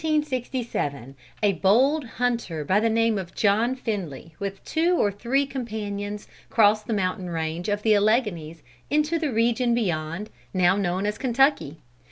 In 0.03 0.05
the 0.05 0.13
year 0.13 0.21
1767, 0.39 1.15
a 1.43 1.59
bold 1.59 2.05
hunter 2.17 2.65
by 2.65 2.79
the 2.79 2.89
name 2.89 3.19
of 3.19 3.35
John 3.35 3.75
Finley 3.75 4.33
with 4.39 4.65
two 4.65 4.95
or 4.99 5.11
three 5.11 5.45
companions 5.45 6.27
crossed 6.49 6.87
the 6.87 6.91
mountain 6.93 7.29
range 7.29 7.69
of 7.69 7.83
the 7.83 7.93
Alleghanies 7.93 8.63
into 8.89 9.19
the 9.19 9.31
region 9.31 9.75
beyond, 9.75 10.31
now 10.55 10.75
known 10.75 11.05
as 11.05 11.19
Kentucky. 11.19 11.81